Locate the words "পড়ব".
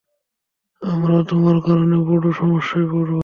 2.91-3.19